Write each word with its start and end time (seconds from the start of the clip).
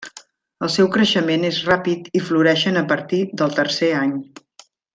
El 0.67 0.69
seu 0.75 0.87
creixement 0.95 1.45
és 1.49 1.59
ràpid 1.67 2.09
i 2.21 2.23
floreixen 2.31 2.81
a 2.81 2.83
partir 2.93 3.21
del 3.43 3.55
tercer 3.61 3.91
any. 4.03 4.19